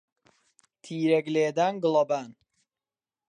[0.83, 2.31] تیرەک لێدان، گڵەبان